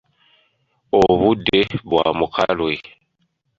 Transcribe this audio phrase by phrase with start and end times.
[1.01, 2.73] Obudde bwa mukalwe.